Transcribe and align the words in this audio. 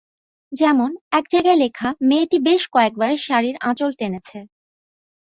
যেমন, 0.51 0.89
এক 1.11 1.25
জায়গায় 1.31 1.59
লেখা-মেয়েটি 1.63 2.37
বেশ 2.39 2.61
কয়েকবার 2.67 3.11
শাড়ীর 3.17 3.55
আঁচল 3.61 3.91
টেনেছে। 3.93 4.39